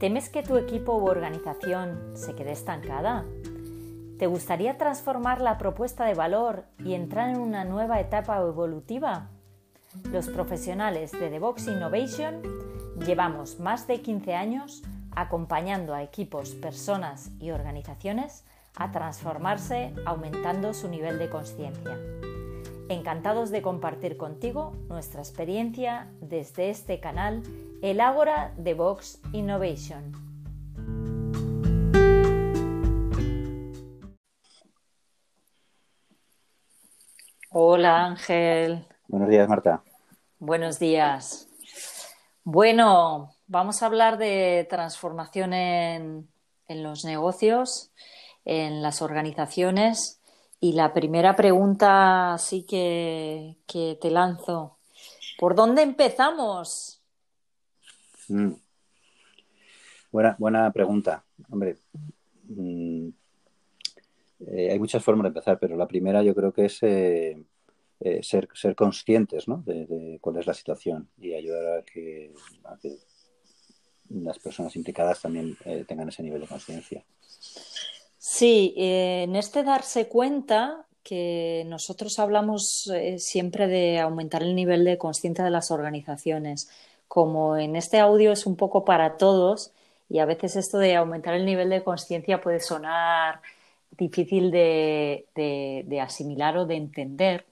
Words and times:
¿Temes 0.00 0.30
que 0.30 0.42
tu 0.42 0.56
equipo 0.56 0.96
u 0.96 1.08
organización 1.08 2.12
se 2.14 2.34
quede 2.34 2.52
estancada? 2.52 3.26
¿Te 4.18 4.26
gustaría 4.26 4.78
transformar 4.78 5.42
la 5.42 5.58
propuesta 5.58 6.06
de 6.06 6.14
valor 6.14 6.64
y 6.82 6.94
entrar 6.94 7.28
en 7.28 7.38
una 7.38 7.66
nueva 7.66 8.00
etapa 8.00 8.38
evolutiva? 8.38 9.28
Los 10.10 10.28
profesionales 10.28 11.12
de 11.12 11.28
Devox 11.28 11.66
Innovation 11.66 12.40
llevamos 13.04 13.60
más 13.60 13.86
de 13.86 14.00
15 14.00 14.34
años 14.34 14.82
acompañando 15.14 15.92
a 15.92 16.02
equipos, 16.02 16.54
personas 16.54 17.30
y 17.38 17.50
organizaciones 17.50 18.46
a 18.76 18.92
transformarse 18.92 19.92
aumentando 20.06 20.72
su 20.72 20.88
nivel 20.88 21.18
de 21.18 21.28
conciencia. 21.28 21.98
Encantados 22.88 23.50
de 23.50 23.60
compartir 23.60 24.16
contigo 24.16 24.72
nuestra 24.88 25.20
experiencia 25.20 26.08
desde 26.22 26.70
este 26.70 27.00
canal, 27.00 27.42
el 27.82 28.00
Ágora 28.00 28.52
de 28.56 28.74
Vox 28.74 29.20
Innovation. 29.32 30.12
Hola 37.50 38.06
Ángel. 38.06 38.86
Buenos 39.08 39.28
días, 39.28 39.48
Marta. 39.48 39.82
Buenos 40.38 40.78
días. 40.78 41.48
Bueno, 42.44 43.34
vamos 43.46 43.82
a 43.82 43.86
hablar 43.86 44.18
de 44.18 44.66
transformación 44.70 45.52
en, 45.52 46.28
en 46.68 46.82
los 46.82 47.04
negocios, 47.04 47.92
en 48.44 48.82
las 48.82 49.02
organizaciones 49.02 50.20
y 50.60 50.74
la 50.74 50.92
primera 50.92 51.34
pregunta 51.36 52.36
sí 52.38 52.64
que, 52.64 53.56
te 53.66 54.10
lanzo. 54.10 54.76
¿Por 55.38 55.54
dónde 55.54 55.82
empezamos? 55.82 56.99
Mm. 58.30 58.52
Buena, 60.12 60.36
buena 60.38 60.72
pregunta. 60.72 61.24
Hombre, 61.50 61.76
mm, 62.48 63.08
eh, 64.46 64.70
hay 64.72 64.78
muchas 64.78 65.02
formas 65.02 65.24
de 65.24 65.28
empezar, 65.28 65.58
pero 65.58 65.76
la 65.76 65.86
primera 65.86 66.22
yo 66.22 66.34
creo 66.34 66.52
que 66.52 66.64
es 66.66 66.82
eh, 66.82 67.44
eh, 68.00 68.22
ser, 68.22 68.48
ser 68.54 68.74
conscientes 68.74 69.46
¿no? 69.46 69.62
de, 69.66 70.18
cuál 70.20 70.38
es 70.38 70.46
la 70.46 70.54
situación 70.54 71.08
y 71.18 71.34
ayudar 71.34 71.78
a 71.78 71.82
que, 71.82 72.32
a 72.64 72.76
que 72.78 72.96
las 74.10 74.38
personas 74.38 74.74
implicadas 74.74 75.22
también 75.22 75.56
tengan 75.86 76.08
ese 76.08 76.24
nivel 76.24 76.40
de 76.40 76.48
conciencia. 76.48 77.04
Sí, 78.18 78.74
en 78.76 79.36
este 79.36 79.62
darse 79.62 80.08
cuenta 80.08 80.86
que 81.04 81.64
nosotros 81.68 82.18
hablamos 82.18 82.90
siempre 83.18 83.68
de 83.68 84.00
aumentar 84.00 84.42
el 84.42 84.56
nivel 84.56 84.84
de 84.84 84.98
conciencia 84.98 85.44
de 85.44 85.52
las 85.52 85.70
organizaciones. 85.70 86.68
Como 87.10 87.56
en 87.56 87.74
este 87.74 87.98
audio 87.98 88.30
es 88.30 88.46
un 88.46 88.54
poco 88.54 88.84
para 88.84 89.16
todos 89.16 89.72
y 90.08 90.20
a 90.20 90.26
veces 90.26 90.54
esto 90.54 90.78
de 90.78 90.94
aumentar 90.94 91.34
el 91.34 91.44
nivel 91.44 91.68
de 91.68 91.82
conciencia 91.82 92.40
puede 92.40 92.60
sonar 92.60 93.40
difícil 93.98 94.52
de, 94.52 95.98
asimilar 96.00 96.56
o 96.56 96.66
de 96.66 96.76
entender. 96.76 97.46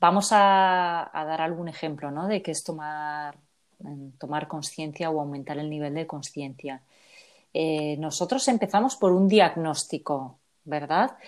Vamos 0.00 0.30
a, 0.32 1.10
dar 1.12 1.42
algún 1.42 1.68
ejemplo 1.68 2.10
¿no? 2.10 2.28
de 2.28 2.40
qué 2.40 2.50
es 2.50 2.64
tomar, 2.64 3.36
tomar 4.16 4.48
conciencia 4.48 5.10
o 5.10 5.20
aumentar 5.20 5.58
el 5.58 5.68
nivel 5.68 5.92
de 5.92 6.06
conciencia. 6.06 6.80
Eh, 7.52 7.98
nosotros 7.98 8.48
empezamos 8.48 8.96
por 8.96 9.12
un 9.12 9.28
diagnóstico, 9.28 10.38
¿verdad? 10.64 11.18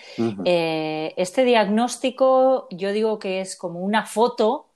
Eh, 0.45 1.13
este 1.15 1.45
diagnóstico 1.45 2.67
yo 2.71 2.91
digo 2.91 3.19
que 3.19 3.39
es 3.39 3.55
como 3.55 3.81
una 3.81 4.07
foto 4.07 4.70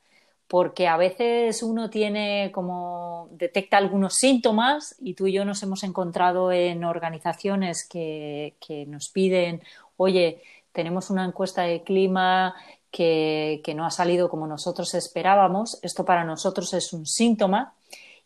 porque 0.47 0.87
a 0.87 0.97
veces 0.97 1.63
uno 1.63 1.89
tiene 1.89 2.51
como 2.53 3.29
detecta 3.31 3.77
algunos 3.77 4.15
síntomas 4.15 4.95
y 4.99 5.13
tú 5.13 5.27
y 5.27 5.33
yo 5.33 5.45
nos 5.45 5.63
hemos 5.63 5.83
encontrado 5.83 6.51
en 6.51 6.83
organizaciones 6.83 7.87
que, 7.87 8.53
nos 8.87 9.09
piden, 9.09 9.61
oye, 9.97 10.41
tenemos 10.71 11.09
una 11.09 11.25
encuesta 11.25 11.63
de 11.63 11.83
clima 11.83 12.55
que, 12.91 13.61
no 13.75 13.85
ha 13.85 13.91
salido 13.91 14.29
como 14.29 14.47
nosotros 14.47 14.93
esperábamos, 14.93 15.79
esto 15.81 16.05
para 16.05 16.23
nosotros 16.23 16.73
es 16.73 16.93
un 16.93 17.05
síntoma 17.05 17.73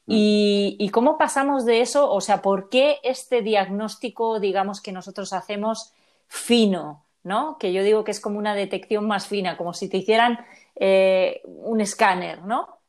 Mm. 0.09 0.13
¿Y, 0.15 0.89
cómo 0.89 1.19
pasamos 1.19 1.65
de 1.65 1.81
eso? 1.81 2.11
O 2.11 2.19
sea, 2.19 2.41
¿por 2.41 2.69
qué 2.69 2.97
este 3.03 3.43
diagnóstico, 3.43 4.39
digamos, 4.39 4.81
que 4.81 4.91
nosotros 4.91 5.33
hacemos 5.33 5.93
fino, 6.27 7.05
¿no? 7.23 7.57
Que 7.59 7.71
yo 7.73 7.83
digo 7.83 8.03
que 8.03 8.09
es 8.09 8.19
como 8.19 8.39
una 8.39 8.55
detección 8.55 9.05
más 9.07 9.27
fina, 9.27 9.55
como 9.55 9.75
si 9.75 9.87
te 9.87 9.97
hicieran 9.97 10.39
eh, 10.79 11.41
un 11.43 11.81
escáner, 11.81 12.41
¿no? 12.43 12.79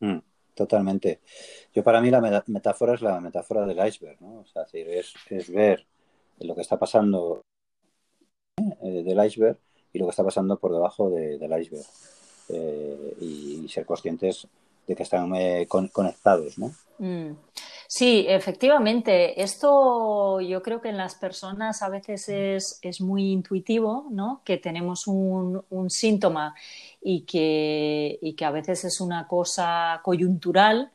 Mm, 0.00 0.18
totalmente. 0.54 1.20
Yo 1.74 1.84
para 1.84 2.00
mí 2.00 2.10
la 2.10 2.42
metáfora 2.46 2.94
es 2.94 3.02
la 3.02 3.20
metáfora 3.20 3.66
del 3.66 3.86
iceberg, 3.86 4.20
¿no? 4.20 4.40
O 4.40 4.46
sea, 4.46 4.64
es, 4.72 5.14
es 5.28 5.50
ver 5.52 5.86
lo 6.40 6.54
que 6.54 6.62
está 6.62 6.78
pasando 6.78 7.42
eh, 8.58 9.02
del 9.04 9.24
iceberg 9.24 9.58
y 9.92 9.98
lo 9.98 10.06
que 10.06 10.10
está 10.10 10.24
pasando 10.24 10.58
por 10.58 10.72
debajo 10.72 11.10
del 11.10 11.60
iceberg. 11.60 11.86
Eh, 12.50 13.14
y 13.20 13.68
ser 13.68 13.84
conscientes 13.84 14.48
de 14.86 14.96
que 14.96 15.02
están 15.02 15.34
eh, 15.34 15.66
conectados, 15.68 16.58
¿no? 16.58 16.72
Mm. 16.98 17.36
Sí, 17.90 18.26
efectivamente. 18.28 19.42
Esto 19.42 20.40
yo 20.42 20.62
creo 20.62 20.82
que 20.82 20.90
en 20.90 20.98
las 20.98 21.14
personas 21.14 21.82
a 21.82 21.88
veces 21.88 22.28
es, 22.82 23.00
muy 23.00 23.32
intuitivo, 23.32 24.06
¿no? 24.10 24.42
Que 24.44 24.58
tenemos 24.58 25.06
un, 25.06 25.64
síntoma 25.88 26.54
y 27.00 27.22
que, 27.22 28.18
y 28.20 28.34
que 28.34 28.44
a 28.44 28.50
veces 28.50 28.84
es 28.84 29.00
una 29.00 29.26
cosa 29.26 30.00
coyuntural 30.04 30.92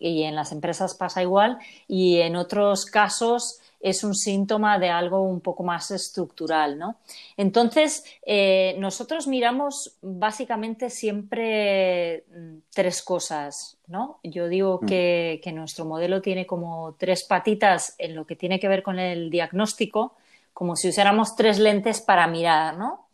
y 0.00 0.24
en 0.24 0.34
las 0.34 0.50
empresas 0.50 0.96
pasa 0.96 1.22
igual 1.22 1.58
y 1.86 2.18
en 2.18 2.34
otros 2.34 2.86
casos 2.86 3.60
es 3.82 4.04
un 4.04 4.14
síntoma 4.14 4.78
de 4.78 4.90
algo 4.90 5.22
un 5.22 5.40
poco 5.40 5.64
más 5.64 5.90
estructural, 5.90 6.78
¿no? 6.78 6.98
Entonces, 7.36 8.04
eh, 8.24 8.76
nosotros 8.78 9.26
miramos 9.26 9.98
básicamente 10.00 10.88
siempre 10.88 12.24
mm, 12.30 12.58
tres 12.72 13.02
cosas, 13.02 13.78
¿no? 13.88 14.20
Yo 14.22 14.48
digo 14.48 14.78
mm. 14.80 14.86
que, 14.86 15.52
nuestro 15.52 15.84
modelo 15.84 16.22
tiene 16.22 16.46
como 16.46 16.94
tres 16.96 17.24
patitas 17.24 17.96
en 17.98 18.14
lo 18.14 18.24
que 18.24 18.36
tiene 18.36 18.60
que 18.60 18.68
ver 18.68 18.84
con 18.84 19.00
el 19.00 19.30
diagnóstico, 19.30 20.14
como 20.54 20.76
si 20.76 20.88
usáramos 20.88 21.34
tres 21.34 21.58
lentes 21.58 22.00
para 22.00 22.28
mirar, 22.28 22.78
¿no? 22.78 23.08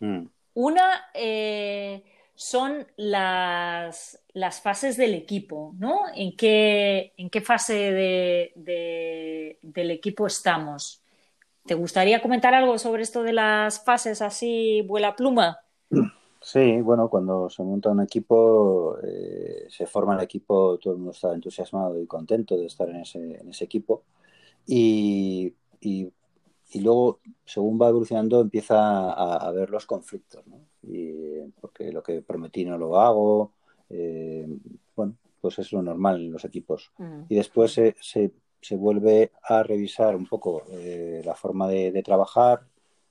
Mm. 0.00 0.26
Una 0.54 1.06
eh, 1.14 2.04
son 2.42 2.86
las, 2.96 4.18
fases 4.62 4.96
del 4.96 5.14
equipo, 5.14 5.74
¿no? 5.78 6.00
¿En 6.14 6.36
qué, 6.36 7.12
en 7.16 7.30
qué 7.30 7.40
fase 7.40 7.74
de, 7.74 9.58
del 9.62 9.90
equipo 9.92 10.26
estamos? 10.26 11.02
¿Te 11.64 11.74
gustaría 11.74 12.20
comentar 12.20 12.52
algo 12.52 12.78
sobre 12.78 13.02
esto 13.02 13.22
de 13.22 13.32
las 13.32 13.84
fases 13.84 14.20
así, 14.20 14.82
vuela 14.82 15.14
pluma? 15.14 15.60
Sí, 16.40 16.80
bueno, 16.80 17.08
cuando 17.08 17.48
se 17.48 17.62
monta 17.62 17.90
un 17.90 18.00
equipo, 18.00 18.98
eh, 19.04 19.66
se 19.68 19.86
forma 19.86 20.16
el 20.16 20.22
equipo, 20.22 20.76
todo 20.78 20.94
el 20.94 20.98
mundo 20.98 21.12
está 21.12 21.32
entusiasmado 21.32 22.00
y 22.00 22.06
contento 22.08 22.56
de 22.56 22.66
estar 22.66 22.88
en 22.88 22.96
ese, 22.96 23.18
en 23.40 23.48
ese 23.48 23.64
equipo. 23.64 24.02
Y, 24.66 25.54
luego, 26.80 27.20
según 27.44 27.78
va 27.80 27.88
evolucionando, 27.88 28.40
empieza 28.40 29.12
a, 29.12 29.36
a 29.36 29.50
ver 29.52 29.70
los 29.70 29.86
conflictos, 29.86 30.46
¿no? 30.46 30.60
y, 30.82 31.42
porque 31.60 31.92
lo 31.92 32.02
que 32.02 32.22
prometí 32.22 32.64
no 32.64 32.78
lo 32.78 33.00
hago. 33.00 33.52
Eh, 33.88 34.46
bueno, 34.96 35.16
pues 35.40 35.58
es 35.58 35.72
lo 35.72 35.82
normal 35.82 36.16
en 36.16 36.32
los 36.32 36.44
equipos. 36.44 36.92
Mm. 36.98 37.22
Y 37.28 37.34
después 37.34 37.72
se, 37.72 37.94
se, 38.00 38.76
vuelve 38.76 39.32
a 39.42 39.62
revisar 39.62 40.16
un 40.16 40.26
poco 40.26 40.62
eh, 40.70 41.22
la 41.24 41.34
forma 41.34 41.68
de, 41.68 42.02
trabajar, 42.02 42.66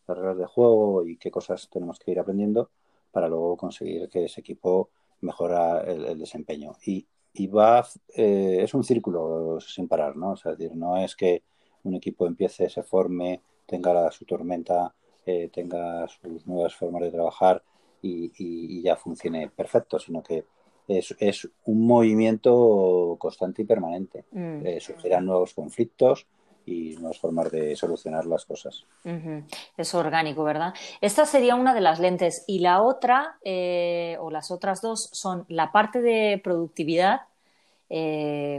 las 0.08 0.18
reglas 0.18 0.38
de 0.38 0.46
juego 0.46 1.06
y 1.06 1.18
qué 1.18 1.30
cosas 1.30 1.70
tenemos 1.70 2.00
que 2.00 2.12
ir 2.12 2.20
aprendiendo 2.20 2.72
para 3.12 3.28
luego 3.28 3.58
conseguir 3.58 4.10
que 4.10 4.26
ese 4.26 4.42
equipo 4.42 4.90
mejora 5.22 5.82
el, 5.82 6.18
desempeño. 6.18 6.74
Y, 6.86 7.06
y 7.34 7.48
va, 7.48 7.86
eh, 8.16 8.60
es 8.62 8.74
un 8.74 8.84
círculo 8.84 9.60
sin 9.60 9.88
parar, 9.88 10.16
¿no? 10.16 10.32
O 10.32 10.36
sea, 10.36 10.54
decir, 10.54 10.76
no 10.76 10.98
es 10.98 11.16
que 11.16 11.44
un 11.84 11.96
equipo 11.96 12.28
empiece, 12.28 12.70
se 12.70 12.84
forme, 12.84 13.42
tenga 13.72 14.12
su 14.12 14.26
tormenta 14.26 14.94
eh, 15.26 15.50
tenga 15.54 16.08
sus 16.08 16.48
nuevas 16.48 16.74
formas 16.74 17.04
de 17.04 17.12
trabajar 17.12 17.62
y, 18.02 18.82
ya 18.82 18.96
funcione 18.96 19.50
perfecto, 19.50 20.00
sino 20.00 20.24
que 20.24 20.46
es, 20.88 21.48
un 21.66 21.86
movimiento 21.86 23.16
constante 23.20 23.62
y 23.62 23.66
permanente. 23.66 24.26
Mm. 24.32 24.66
Eh, 24.66 24.80
surgirán 24.80 25.26
nuevos 25.26 25.54
conflictos 25.54 26.26
y 26.66 26.96
nuevas 26.96 27.20
formas 27.20 27.52
de 27.52 27.76
solucionar 27.76 28.26
las 28.26 28.46
cosas. 28.46 28.86
Es 29.78 29.94
orgánico, 29.94 30.44
¿verdad? 30.44 30.74
Esta 31.02 31.28
sería 31.28 31.56
una 31.56 31.76
de 31.76 31.82
las 31.82 32.00
lentes 32.00 32.44
y 32.48 32.60
la 32.60 32.82
otra, 32.82 33.38
eh, 33.44 34.18
o 34.20 34.32
las 34.32 34.50
otras 34.50 34.82
dos, 34.82 35.10
son 35.12 35.46
la 35.50 35.72
parte 35.72 36.02
de 36.02 36.42
productividad. 36.44 37.22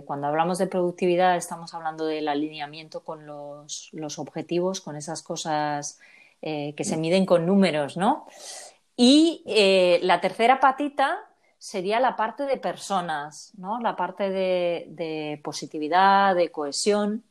Cuando 0.04 0.26
hablamos 0.26 0.58
de 0.58 0.66
productividad 0.66 1.36
estamos 1.36 1.72
hablando 1.72 2.04
del 2.04 2.28
alineamiento 2.28 3.00
con 3.00 3.26
los, 3.26 4.18
objetivos, 4.18 4.82
con 4.82 4.94
esas 4.94 5.22
cosas 5.22 5.98
eh, 6.42 6.74
que 6.76 6.84
se 6.84 6.98
miden 6.98 7.24
con 7.24 7.46
números, 7.46 7.96
¿no? 7.96 8.26
Y 8.96 9.42
eh, 9.46 10.00
la 10.02 10.20
tercera 10.20 10.60
patita 10.60 11.18
sería 11.58 12.00
la 12.00 12.16
parte 12.16 12.42
de 12.42 12.56
personas, 12.56 13.52
¿no? 13.56 13.80
La 13.80 13.94
parte 13.94 14.30
de, 14.30 15.40
positividad, 15.44 16.34
de 16.34 16.50
cohesión. 16.50 17.24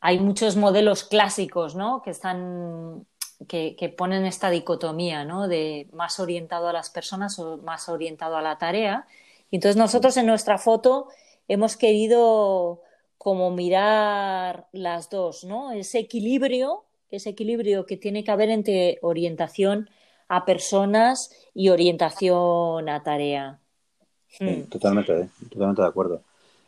Hay 0.00 0.20
muchos 0.20 0.56
modelos 0.56 1.02
clásicos, 1.02 1.74
¿no? 1.74 2.02
Que 2.02 2.10
están 2.10 3.06
que, 3.48 3.94
ponen 3.96 4.26
esta 4.26 4.50
dicotomía, 4.50 5.24
¿no? 5.24 5.48
De 5.48 5.88
más 5.92 6.20
orientado 6.20 6.68
a 6.68 6.72
las 6.72 6.90
personas 6.90 7.38
o 7.38 7.56
más 7.56 7.88
orientado 7.88 8.36
a 8.36 8.42
la 8.42 8.58
tarea. 8.58 9.06
Entonces 9.50 9.76
nosotros 9.76 10.16
en 10.16 10.26
nuestra 10.26 10.58
foto 10.58 11.08
hemos 11.48 11.76
querido 11.76 12.82
como 13.18 13.50
mirar 13.50 14.68
las 14.72 15.08
dos, 15.10 15.44
¿no? 15.44 15.72
Ese 15.72 15.98
equilibrio, 15.98 16.84
ese 17.10 17.30
equilibrio 17.30 17.86
que 17.86 17.96
tiene 17.96 18.22
que 18.22 18.30
haber 18.30 18.50
entre 18.50 18.98
orientación 19.02 19.88
a 20.28 20.44
personas 20.44 21.30
y 21.54 21.68
orientación 21.68 22.88
a 22.88 23.02
tarea. 23.02 23.60
Hmm. 24.38 24.64
totalmente, 24.64 25.28
totalmente 25.48 25.82
de 25.82 25.88
acuerdo. 25.88 26.22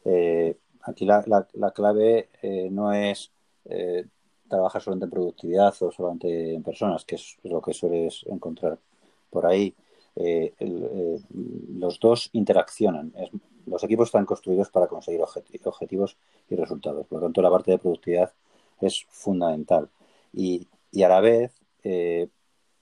Eh, 0.04 0.56
aquí 0.82 1.04
la, 1.04 1.22
clave 1.74 2.28
eh, 2.40 2.68
no 2.70 2.92
es 2.92 3.32
eh, 3.64 4.06
trabajar 4.48 4.80
solamente 4.80 5.06
en 5.06 5.10
productividad 5.10 5.74
o 5.80 5.90
solamente 5.90 6.54
en 6.54 6.62
personas, 6.62 7.04
que 7.04 7.16
es 7.16 7.36
lo 7.42 7.60
que 7.60 7.74
sueles 7.74 8.24
encontrar 8.28 8.78
por 9.30 9.46
ahí. 9.46 9.74
los 10.58 12.00
dos 12.00 12.30
interaccionan. 12.32 13.12
Los 13.66 13.82
equipos 13.84 14.08
están 14.08 14.24
construidos 14.24 14.70
para 14.70 14.86
conseguir 14.86 15.20
objetivos 15.22 16.16
y 16.48 16.56
resultados. 16.56 17.06
Por 17.06 17.20
lo 17.20 17.26
tanto, 17.26 17.42
la 17.42 17.50
parte 17.50 17.72
de 17.72 17.78
productividad 17.78 18.32
es 18.80 19.04
fundamental. 19.10 19.88
Y, 20.32 20.66
y 20.92 21.02
a 21.02 21.08
la 21.08 21.20
vez, 21.20 21.52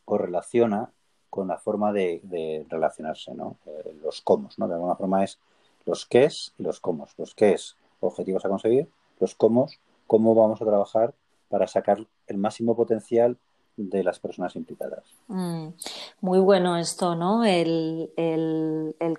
correlaciona 0.05 0.91
con 1.31 1.49
la 1.49 1.59
forma 1.59 1.93
de, 1.93 2.65
relacionarse, 2.69 3.35
¿no? 3.35 3.57
Eh, 3.67 3.97
los 4.03 4.21
cómo, 4.21 4.49
¿no? 4.57 4.69
De 4.69 4.75
alguna 4.75 4.95
forma 4.95 5.25
es 5.25 5.39
los 5.85 6.07
qué 6.07 6.25
es 6.25 6.53
y 6.59 6.63
los 6.63 6.81
cómo. 6.81 7.09
Los 7.19 7.35
qué 7.35 7.53
es, 7.53 7.77
objetivos 8.01 8.45
a 8.45 8.49
conseguir, 8.49 8.89
los 9.19 9.35
cómo, 9.35 9.67
cómo 10.07 10.35
vamos 10.35 10.63
a 10.63 10.65
trabajar 10.65 11.13
para 11.49 11.67
sacar 11.67 12.07
el 12.27 12.39
máximo 12.39 12.77
potencial 12.77 13.37
de 13.77 14.05
las 14.05 14.21
personas 14.21 14.55
implicadas. 14.55 15.03
Mm, 15.27 15.69
muy 16.21 16.39
bueno 16.39 16.77
esto, 16.77 17.17
¿no? 17.17 17.45
El, 17.45 18.13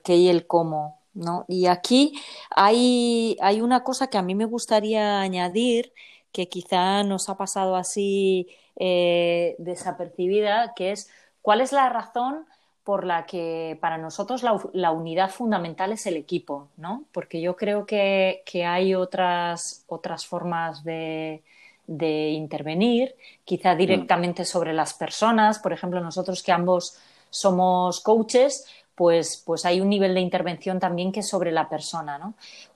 qué 0.04 0.16
y 0.16 0.30
el 0.30 0.48
cómo, 0.48 1.00
¿no? 1.16 1.46
Y 1.48 1.66
aquí 1.66 2.14
hay, 2.52 3.38
hay 3.42 3.62
una 3.62 3.84
cosa 3.84 4.08
que 4.08 4.18
a 4.18 4.22
mí 4.22 4.36
me 4.36 4.46
gustaría 4.46 5.22
añadir 5.22 5.94
que 6.32 6.50
quizá 6.50 7.04
nos 7.04 7.30
ha 7.30 7.38
pasado 7.38 7.76
así 7.76 8.48
eh, 8.76 9.56
desapercibida, 9.58 10.74
que 10.76 10.92
es 10.92 11.10
cuál 11.42 11.62
es 11.62 11.72
la 11.72 11.90
razón 11.90 12.46
por 12.84 13.04
la 13.04 13.26
que 13.26 13.78
para 13.82 13.98
nosotros 13.98 14.44
la, 14.44 14.92
unidad 14.92 15.32
fundamental 15.32 15.92
es 15.92 16.06
el 16.06 16.18
equipo, 16.18 16.68
¿no? 16.78 17.06
Porque 17.12 17.42
yo 17.42 17.56
creo 17.56 17.88
que, 17.88 18.44
hay 18.64 18.94
otras, 18.94 19.84
otras 19.88 20.28
formas 20.28 20.84
de, 20.84 21.42
intervenir, 21.88 23.16
quizá 23.44 23.74
directamente 23.76 24.46
sobre 24.46 24.72
las 24.72 24.94
personas. 24.94 25.58
Por 25.58 25.74
ejemplo, 25.74 26.00
nosotros 26.00 26.44
que 26.44 26.52
ambos 26.52 26.96
somos 27.32 28.02
coaches, 28.02 28.68
pues, 28.96 29.44
pues 29.46 29.66
hay 29.66 29.82
un 29.82 29.90
nivel 29.90 30.14
de 30.14 30.22
intervención 30.22 30.80
también 30.80 31.12
que 31.12 31.20
es 31.20 31.28
sobre 31.28 31.52
la 31.52 31.70
persona, 31.70 32.18
¿no? 32.18 32.36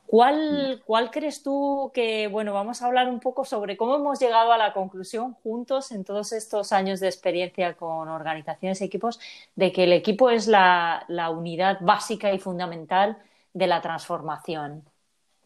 ¿Cuál, 0.10 0.82
¿Cuál 0.88 1.12
crees 1.12 1.44
tú 1.44 1.92
que, 1.94 2.28
bueno, 2.30 2.52
vamos 2.52 2.82
a 2.82 2.88
hablar 2.88 3.08
un 3.10 3.20
poco 3.20 3.46
sobre 3.46 3.78
cómo 3.78 3.96
hemos 3.96 4.20
llegado 4.20 4.52
a 4.52 4.58
la 4.58 4.74
conclusión 4.74 5.36
juntos 5.44 5.92
en 5.92 6.04
todos 6.04 6.32
estos 6.32 6.72
años 6.72 7.00
de 7.00 7.06
experiencia 7.06 7.76
con 7.76 8.10
organizaciones 8.10 8.82
y 8.82 8.86
equipos 8.86 9.20
de 9.56 9.72
que 9.72 9.84
el 9.84 9.94
equipo 9.94 10.32
es 10.32 10.48
la, 10.48 11.06
unidad 11.32 11.78
básica 11.82 12.34
y 12.34 12.40
fundamental 12.40 13.20
de 13.54 13.68
la 13.68 13.82
transformación? 13.82 14.84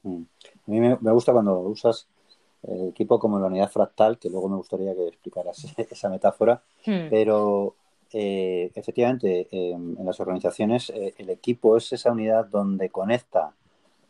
Mm. 0.04 0.22
A 0.22 0.72
mí 0.72 0.80
me, 0.80 1.12
gusta 1.12 1.34
cuando 1.34 1.60
usas 1.60 2.08
el 2.66 2.88
equipo 2.88 3.20
como 3.20 3.40
la 3.40 3.48
unidad 3.48 3.70
fractal, 3.70 4.18
que 4.18 4.30
luego 4.30 4.48
me 4.48 4.56
gustaría 4.56 4.96
que 4.96 5.10
explicaras 5.10 5.62
esa 5.78 6.08
metáfora, 6.08 6.64
hmm. 6.86 7.10
pero 7.10 7.76
eh, 8.14 8.72
efectivamente 8.76 9.48
en 9.52 10.06
las 10.06 10.20
organizaciones 10.20 10.92
eh, 10.92 11.16
el 11.18 11.32
equipo 11.32 11.78
es 11.78 11.92
esa 11.94 12.12
unidad 12.12 12.46
donde 12.46 12.90
conecta 12.90 13.54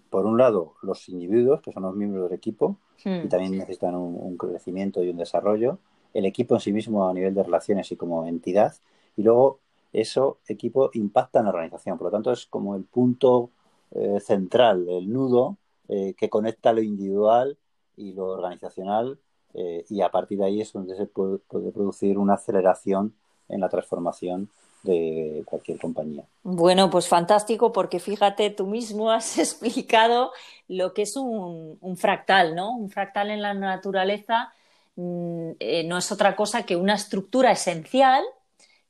por 0.10 0.26
un 0.26 0.38
lado, 0.38 0.74
los 0.82 1.08
individuos, 1.10 1.62
que 1.62 1.72
son 1.72 1.84
los 1.84 1.96
miembros 1.96 2.30
del 2.30 2.38
equipo, 2.38 2.78
y 3.04 3.10
hmm. 3.10 3.30
también 3.30 3.58
necesitan 3.58 3.96
un, 3.96 4.38
crecimiento 4.38 5.04
y 5.04 5.10
un 5.10 5.18
desarrollo, 5.18 5.80
el 6.14 6.26
equipo 6.26 6.54
en 6.54 6.62
sí 6.62 6.72
mismo 6.72 7.08
a 7.08 7.14
nivel 7.14 7.34
de 7.34 7.44
relaciones 7.44 7.92
y 7.92 7.96
como 7.96 8.28
entidad, 8.28 8.76
y 9.18 9.24
luego 9.24 9.60
eso 9.92 10.38
equipo 10.48 10.92
impacta 10.94 11.40
en 11.40 11.46
la 11.46 11.52
organización. 11.52 11.98
Por 11.98 12.08
lo 12.08 12.12
tanto, 12.12 12.32
es 12.32 12.46
como 12.46 12.76
el 12.76 12.84
punto 12.84 13.50
eh, 13.92 14.20
central, 14.20 14.88
el 14.90 15.12
nudo 15.12 15.58
que 15.88 16.30
conecta 16.30 16.74
lo 16.74 16.82
individual 16.82 17.58
y 17.98 18.14
lo 18.14 18.28
organizacional, 18.28 19.20
y 19.54 20.02
a 20.02 20.10
partir 20.10 20.40
de 20.40 20.46
ahí 20.46 20.62
es 20.62 20.74
donde 20.74 20.96
se 20.96 21.06
puede 21.06 21.40
producir 21.72 22.18
una 22.18 22.34
aceleración 22.34 23.14
en 23.50 23.62
la 23.62 23.70
transformación 23.70 24.50
de 24.84 25.44
cualquier 25.46 25.80
compañía. 25.80 26.24
Bueno, 26.44 26.90
pues 26.90 27.08
fantástico 27.08 27.72
porque 27.72 28.00
fíjate, 28.00 28.50
tú 28.50 28.68
mismo 28.68 29.12
has 29.12 29.38
explicado 29.40 30.32
lo 30.68 30.94
que 30.94 31.04
es 31.04 31.16
un, 31.16 31.78
fractal, 31.98 32.56
¿no? 32.56 32.76
Un 32.76 32.90
fractal 32.90 33.32
en 33.32 33.42
la 33.42 33.54
naturaleza 33.54 34.54
mm, 34.96 35.52
eh, 35.60 35.84
no 35.86 35.98
es 35.98 36.12
otra 36.12 36.36
cosa 36.36 36.64
que 36.64 36.76
una 36.76 36.96
estructura 36.96 37.52
esencial 37.52 38.24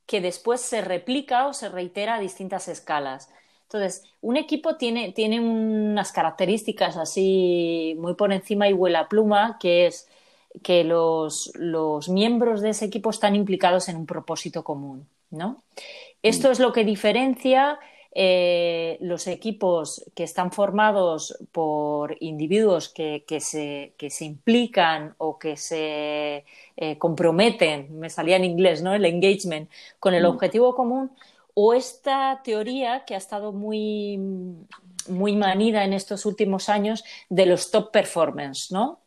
que 0.05 0.19
después 0.19 0.61
se 0.61 0.81
replica 0.81 1.47
o 1.47 1.53
se 1.53 1.69
reitera 1.69 2.15
a 2.15 2.19
distintas 2.19 2.67
escalas. 2.67 3.29
Entonces, 3.63 4.03
un 4.21 4.37
equipo 4.37 4.75
tiene, 4.75 5.13
tiene 5.13 5.39
unas 5.39 6.11
características 6.11 6.97
así 6.97 7.95
muy 7.97 8.13
por 8.15 8.31
encima 8.33 8.69
y 8.69 8.73
huela 8.73 9.07
pluma, 9.07 9.57
que 9.59 9.87
es 9.87 10.07
que 10.61 10.83
los, 10.83 11.51
los 11.55 12.09
miembros 12.09 12.61
de 12.61 12.69
ese 12.69 12.85
equipo 12.85 13.09
están 13.09 13.35
implicados 13.35 13.89
en 13.89 13.97
un 13.97 14.05
propósito 14.05 14.63
común. 14.63 15.07
¿no? 15.33 15.63
Esto 16.21 16.51
es 16.51 16.59
lo 16.59 16.71
que 16.71 16.85
diferencia 16.85 17.79
eh, 18.15 18.97
los 19.01 19.25
equipos 19.25 20.05
que 20.15 20.23
están 20.23 20.51
formados 20.51 21.35
por 21.51 22.15
individuos 22.19 22.89
que, 22.89 23.23
se, 23.39 23.93
implican 24.23 25.15
o 25.17 25.39
que 25.39 25.57
se 25.57 26.45
eh, 26.77 26.97
comprometen, 26.99 27.99
me 27.99 28.11
salía 28.11 28.35
en 28.35 28.45
inglés, 28.45 28.83
¿no? 28.83 28.93
El 28.93 29.05
engagement 29.05 29.67
con 29.99 30.13
el 30.13 30.23
mm. 30.23 30.27
objetivo 30.27 30.75
común, 30.75 31.11
o 31.55 31.73
esta 31.73 32.41
teoría 32.43 33.03
que 33.05 33.15
ha 33.15 33.17
estado 33.17 33.51
muy, 33.51 34.19
muy 35.07 35.35
manida 35.35 35.83
en 35.83 35.93
estos 35.93 36.27
últimos 36.27 36.69
años 36.69 37.03
de 37.29 37.47
los 37.47 37.71
top 37.71 37.91
performance, 37.91 38.71
¿no? 38.71 38.99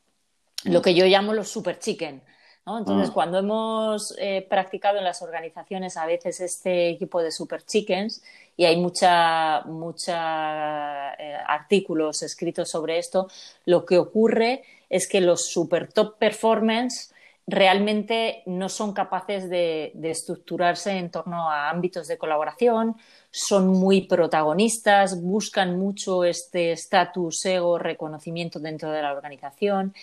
Lo 0.65 0.81
mm. 0.81 0.83
que 0.83 0.95
yo 0.95 1.07
llamo 1.07 1.35
los 1.35 1.49
super 1.49 1.79
chicken. 1.79 2.23
Entonces, 2.67 3.11
mm. 3.11 3.13
cuando 3.13 3.39
hemos 3.39 4.15
eh, 4.19 4.45
practicado 4.49 4.99
en 4.99 5.05
las 5.05 5.23
organizaciones 5.23 5.97
a 5.97 6.05
veces 6.05 6.41
este 6.41 6.91
equipo 6.91 7.23
de 7.23 7.31
super 7.31 7.65
chickens, 7.65 8.23
y 8.57 8.65
hay 8.65 8.77
mucha, 8.77 9.63
mucha 9.67 11.15
eh, 11.15 11.37
artículos 11.47 12.23
escritos 12.23 12.71
sobre 12.71 12.99
esto, 12.99 13.29
lo 13.67 13.85
que 13.85 13.99
ocurre 13.99 14.65
es 14.89 15.09
que 15.09 15.21
los 15.21 15.47
super 15.49 15.93
top 15.93 16.19
performance 16.19 17.13
realmente 17.47 18.43
no 18.47 18.69
son 18.69 18.93
capaces 18.93 19.49
de, 19.49 19.93
estructurarse 20.03 20.91
en 20.93 21.11
torno 21.11 21.51
a 21.51 21.71
ámbitos 21.71 22.09
de 22.09 22.19
colaboración, 22.19 22.97
son 23.31 23.69
muy 23.69 24.03
protagonistas, 24.03 25.23
buscan 25.23 25.79
mucho 25.79 26.25
este 26.25 26.73
estatus, 26.73 27.45
ego, 27.45 27.79
reconocimiento 27.79 28.59
dentro 28.59 28.91
de 28.91 29.03
la 29.03 29.13
organización, 29.13 29.95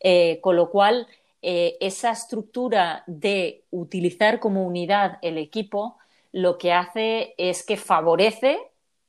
eh, 0.00 0.38
con 0.40 0.56
lo 0.56 0.70
cual 0.70 1.06
eh, 1.42 1.76
esa 1.80 2.10
estructura 2.10 3.04
de 3.06 3.64
utilizar 3.70 4.40
como 4.40 4.64
unidad 4.66 5.18
el 5.22 5.38
equipo 5.38 5.96
lo 6.32 6.58
que 6.58 6.72
hace 6.72 7.34
es 7.38 7.64
que 7.64 7.76
favorece 7.76 8.58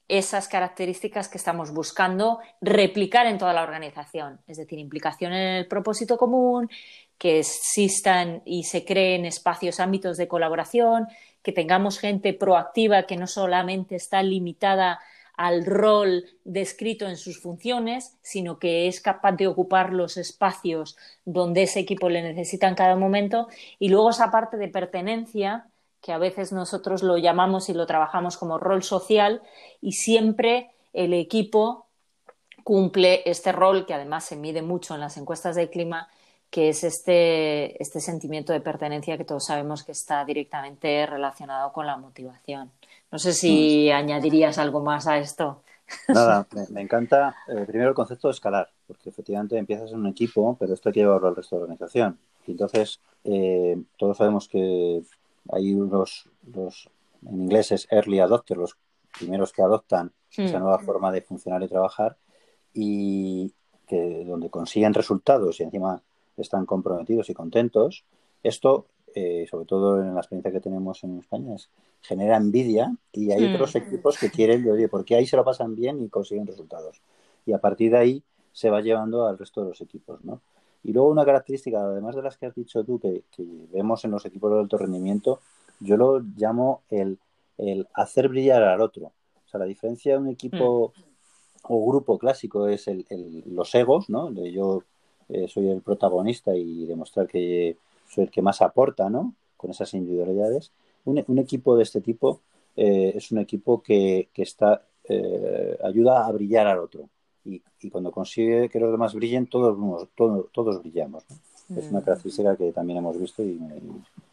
esas 0.08 0.48
características 0.48 1.30
que 1.30 1.38
estamos 1.38 1.72
buscando 1.72 2.40
replicar 2.60 3.28
en 3.28 3.38
toda 3.38 3.54
la 3.54 3.64
organización, 3.64 4.42
es 4.46 4.58
decir, 4.58 4.78
implicación 4.78 5.32
en 5.32 5.56
el 5.56 5.68
propósito 5.68 6.18
común, 6.18 6.70
que 7.18 7.40
existan 7.40 8.42
y 8.44 8.64
se 8.64 8.84
creen 8.84 9.26
espacios, 9.26 9.80
ámbitos 9.80 10.18
de 10.18 10.28
colaboración, 10.28 11.08
que 11.42 11.54
tengamos 11.54 12.00
gente 12.00 12.34
proactiva 12.34 13.04
que 13.04 13.16
no 13.16 13.28
solamente 13.28 13.96
está 13.96 14.22
limitada 14.22 15.00
al 15.42 15.66
rol 15.66 16.26
descrito 16.44 17.08
en 17.08 17.18
sus 17.18 17.42
funciones, 17.42 18.16
sino 18.22 18.60
que 18.60 18.88
es 18.88 19.02
capaz 19.02 19.32
de 19.32 19.48
ocupar 19.48 19.92
los 19.92 20.18
espacios 20.18 20.98
donde 21.26 21.64
ese 21.64 21.80
equipo 21.80 22.10
le 22.10 22.22
necesita 22.22 22.68
en 22.68 22.76
cada 22.76 22.96
momento. 22.96 23.48
Y 23.80 23.90
luego 23.90 24.12
esa 24.12 24.30
parte 24.30 24.58
de 24.58 24.68
pertenencia, 24.68 25.66
que 26.00 26.12
a 26.12 26.20
veces 26.20 26.52
nosotros 26.52 27.02
lo 27.02 27.18
llamamos 27.18 27.70
y 27.70 27.74
lo 27.74 27.88
trabajamos 27.88 28.38
como 28.38 28.60
rol 28.60 28.84
social, 28.84 29.42
y 29.82 29.94
siempre 29.94 30.70
el 30.94 31.12
equipo 31.12 31.88
cumple 32.64 33.24
este 33.26 33.52
rol, 33.52 33.88
que 33.88 33.96
además 33.96 34.26
se 34.26 34.36
mide 34.36 34.62
mucho 34.62 34.94
en 34.94 35.00
las 35.00 35.18
encuestas 35.18 35.56
de 35.56 35.72
clima, 35.72 36.08
que 36.52 36.70
es 36.70 36.84
este, 36.84 37.82
este 37.82 38.00
sentimiento 38.00 38.54
de 38.54 38.62
pertenencia 38.62 39.18
que 39.18 39.26
todos 39.26 39.46
sabemos 39.46 39.84
que 39.84 39.94
está 39.94 40.24
directamente 40.24 41.08
relacionado 41.08 41.74
con 41.74 41.88
la 41.88 41.98
motivación. 41.98 42.72
No 43.12 43.20
sé 43.20 43.34
si 43.34 43.90
mm. 43.90 43.96
añadirías 43.96 44.58
algo 44.58 44.82
más 44.82 45.08
a 45.08 45.18
esto. 45.18 45.64
Nada, 46.08 46.48
me, 46.70 46.82
encanta 46.82 47.36
eh, 47.48 47.66
primero 47.68 47.90
el 47.90 47.96
concepto 47.96 48.28
de 48.28 48.34
escalar, 48.34 48.70
porque 48.88 49.10
efectivamente 49.10 49.58
empiezas 49.58 49.92
en 49.92 50.00
un 50.00 50.08
equipo, 50.08 50.56
pero 50.60 50.74
esto 50.74 50.90
hay 50.90 50.94
que 50.94 51.00
llevarlo 51.02 51.28
al 51.28 51.36
resto 51.36 51.56
de 51.56 51.60
la 51.60 51.64
organización. 51.64 52.18
Y 52.48 52.52
entonces, 52.52 53.00
eh, 53.24 53.82
todos 53.98 54.18
sabemos 54.18 54.48
que 54.48 55.02
hay 55.52 55.74
unos, 55.74 56.30
los, 56.54 56.90
en 57.26 57.42
inglés 57.42 57.72
es 57.72 57.88
early 57.92 58.20
adopters, 58.20 58.60
los 58.60 58.78
primeros 59.18 59.52
que 59.52 59.62
adoptan 59.62 60.12
esa 60.32 60.58
hmm. 60.58 60.62
nueva 60.62 60.80
forma 60.80 61.12
de 61.12 61.22
funcionar 61.22 61.62
y 61.64 61.68
trabajar, 61.68 62.18
y 62.74 63.54
que 63.88 64.24
donde 64.26 64.50
consiguen 64.50 64.94
resultados 64.94 65.60
y 65.60 65.64
encima 65.64 66.02
están 66.38 66.66
comprometidos 66.66 67.30
y 67.30 67.34
contentos, 67.34 68.06
esto, 68.42 68.88
eh, 69.14 69.46
sobre 69.50 69.66
todo 69.66 70.02
en 70.02 70.14
la 70.14 70.22
experiencia 70.22 70.52
que 70.52 70.60
tenemos 70.60 71.04
en 71.04 71.20
España, 71.20 71.56
es, 71.56 71.70
genera 72.02 72.38
envidia 72.38 72.96
y 73.12 73.32
hay 73.32 73.48
hmm. 73.48 73.56
otros 73.56 73.76
equipos 73.76 74.18
que 74.18 74.30
quieren, 74.30 74.68
oye, 74.70 74.88
porque 74.88 75.16
ahí 75.16 75.26
se 75.26 75.36
lo 75.36 75.44
pasan 75.44 75.76
bien 75.76 76.02
y 76.02 76.10
consiguen 76.10 76.48
resultados. 76.48 77.02
Y 77.46 77.54
a 77.54 77.60
partir 77.60 77.92
de 77.92 77.98
ahí 77.98 78.24
se 78.52 78.70
va 78.70 78.82
llevando 78.82 79.28
al 79.28 79.38
resto 79.38 79.62
de 79.62 79.70
los 79.70 79.82
equipos, 79.82 80.24
¿no? 80.24 80.42
Y 80.84 80.94
luego 80.94 81.10
una 81.10 81.26
característica, 81.26 81.80
además 81.80 82.16
de 82.16 82.24
las 82.24 82.38
que 82.38 82.48
has 82.48 82.56
dicho 82.56 82.84
tú, 82.84 83.00
que, 83.00 83.24
vemos 83.72 84.04
en 84.04 84.12
los 84.12 84.26
equipos 84.26 84.52
de 84.52 84.60
alto 84.60 84.78
rendimiento, 84.78 85.40
yo 85.80 85.96
lo 85.96 86.20
llamo 86.20 86.82
el, 86.90 87.20
hacer 87.94 88.30
brillar 88.30 88.64
al 88.64 88.82
otro. 88.82 89.06
O 89.46 89.50
sea, 89.50 89.60
la 89.60 89.66
diferencia 89.66 90.14
de 90.14 90.20
un 90.20 90.30
equipo 90.30 90.94
hmm. 90.96 91.60
o 91.64 91.86
grupo 91.86 92.18
clásico 92.18 92.68
es 92.68 92.88
el, 92.88 93.06
los 93.46 93.74
egos, 93.76 94.10
¿no? 94.10 94.32
De 94.32 94.52
yo 94.52 94.84
eh, 95.30 95.48
soy 95.48 95.70
el 95.70 95.82
protagonista 95.82 96.56
y 96.56 96.86
demostrar 96.86 97.28
que 97.28 97.78
soy 98.14 98.26
el 98.26 98.32
que 98.32 98.42
más 98.42 98.62
aporta, 98.62 99.10
¿no? 99.10 99.34
Con 99.58 99.72
esas 99.72 99.94
individualidades. 99.94 100.72
Un, 101.06 101.40
equipo 101.40 101.76
de 101.76 101.84
este 101.84 102.02
tipo 102.02 102.42
eh, 102.76 103.14
es 103.16 103.32
un 103.32 103.40
equipo 103.40 103.82
que, 103.82 104.30
está 104.36 104.84
eh, 105.08 105.78
ayuda 105.84 106.26
a 106.26 106.32
brillar 106.32 106.68
al 106.68 106.80
otro. 106.80 107.10
Y, 107.46 107.62
cuando 107.90 108.12
consigue 108.12 108.70
que 108.70 108.80
los 108.80 108.92
demás 108.92 109.16
brillen, 109.16 109.48
todos, 109.48 109.76
todos, 110.16 110.52
todos 110.52 110.80
brillamos. 110.82 111.24
Es 111.78 111.90
una 111.90 112.02
mm. 112.02 112.04
característica 112.04 112.56
que 112.56 112.72
también 112.72 113.00
hemos 113.00 113.18
visto 113.18 113.44
y 113.44 113.60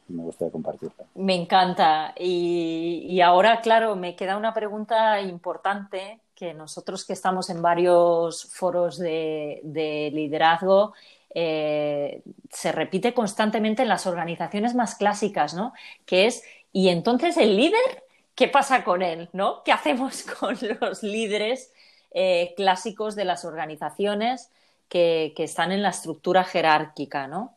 me, 0.08 0.22
gustaría 0.22 0.50
compartirla. 0.50 1.04
Me 1.14 1.34
encanta. 1.34 2.14
Y, 2.18 3.20
ahora, 3.20 3.60
claro, 3.60 3.94
me 3.96 4.16
queda 4.16 4.36
una 4.36 4.54
pregunta 4.54 5.20
importante 5.20 6.20
que 6.34 6.54
nosotros 6.54 7.04
que 7.04 7.12
estamos 7.12 7.50
en 7.50 7.62
varios 7.62 8.44
foros 8.44 8.98
de, 8.98 9.60
liderazgo, 10.12 10.94
eh, 11.40 12.22
se 12.50 12.72
repite 12.72 13.14
constantemente 13.14 13.82
en 13.82 13.88
las 13.88 14.08
organizaciones 14.08 14.74
más 14.74 14.96
clásicas, 14.96 15.54
¿no? 15.54 15.72
Que 16.04 16.26
es, 16.26 16.42
¿y 16.72 16.88
entonces 16.88 17.36
el 17.36 17.56
líder? 17.56 18.04
¿Qué 18.34 18.48
pasa 18.48 18.82
con 18.82 19.02
él? 19.02 19.28
¿No? 19.32 19.62
¿Qué 19.62 19.70
hacemos 19.70 20.24
con 20.40 20.56
los 20.80 21.04
líderes 21.04 21.72
eh, 22.10 22.54
clásicos 22.56 23.14
de 23.14 23.24
las 23.24 23.44
organizaciones 23.44 24.50
que, 24.88 25.32
están 25.36 25.70
en 25.70 25.82
la 25.82 25.90
estructura 25.90 26.42
jerárquica, 26.42 27.28
¿no? 27.28 27.54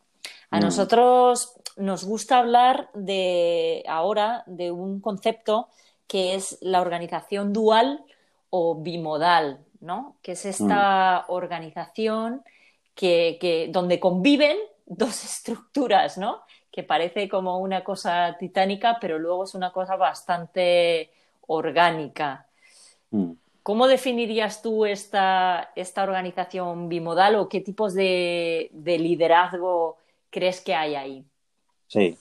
A 0.52 0.58
mm. 0.58 0.62
nosotros 0.62 1.54
nos 1.76 2.04
gusta 2.04 2.38
hablar 2.38 2.88
de 2.94 3.82
ahora 3.88 4.44
de 4.46 4.70
un 4.70 5.00
concepto 5.00 5.70
que 6.06 6.36
es 6.36 6.56
la 6.60 6.80
organización 6.80 7.52
dual 7.52 8.04
o 8.50 8.76
bimodal, 8.76 9.58
¿no? 9.80 10.14
Que 10.22 10.32
es 10.32 10.44
esta 10.44 11.24
mm. 11.26 11.32
organización 11.32 12.44
que, 12.94 13.68
donde 13.72 14.00
conviven 14.00 14.56
dos 14.86 15.24
estructuras, 15.24 16.18
¿no? 16.18 16.42
Que 16.70 16.82
parece 16.82 17.28
como 17.28 17.58
una 17.58 17.84
cosa 17.84 18.36
titánica, 18.38 18.98
pero 19.00 19.18
luego 19.18 19.44
es 19.44 19.54
una 19.54 19.72
cosa 19.72 19.96
bastante 19.96 21.10
orgánica. 21.46 22.46
Mm. 23.10 23.32
¿Cómo 23.62 23.86
definirías 23.86 24.60
tú 24.60 24.86
esta, 24.86 25.70
esta 25.76 26.02
organización 26.02 26.88
bimodal 26.88 27.36
o 27.36 27.48
qué 27.48 27.60
tipos 27.60 27.94
de, 27.94 28.70
liderazgo 28.84 29.98
crees 30.30 30.60
que 30.60 30.74
hay 30.74 30.96
ahí? 30.96 31.24
Sí, 31.86 32.18